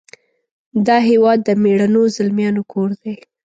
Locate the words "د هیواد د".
0.85-1.49